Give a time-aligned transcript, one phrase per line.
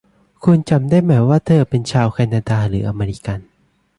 [0.43, 3.39] คุณจำได้ไหมว่าเธอเป็นชาวแคนาดาหรืออเมริกัน